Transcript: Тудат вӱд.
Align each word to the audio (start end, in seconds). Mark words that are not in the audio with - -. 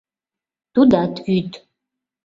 Тудат 0.73 1.13
вӱд. 1.25 1.51